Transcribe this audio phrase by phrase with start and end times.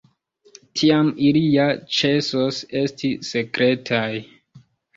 [0.79, 1.67] Tiam ili ja
[1.99, 4.11] ĉesos esti sekretaj.